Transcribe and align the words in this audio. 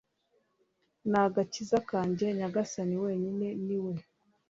n'agakiza 1.11 1.77
kanjye, 1.89 2.25
nyagasani 2.37 2.95
wenyine 3.03 3.47
ni 3.65 3.77
we 3.83 3.93